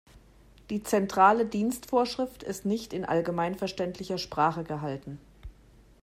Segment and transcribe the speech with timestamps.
[0.71, 5.19] Die Zentrale Dienstvorschrift ist nicht in allgemeinverständlicher Sprache gehalten.